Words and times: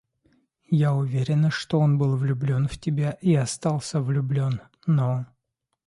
Я 0.71 0.93
уверена, 0.95 1.51
что 1.51 1.77
он 1.79 1.99
был 1.99 2.17
влюблен 2.17 2.67
в 2.67 2.75
тебя 2.79 3.19
и 3.21 3.35
остался 3.35 4.01
влюблен, 4.01 4.59
но... 4.87 5.27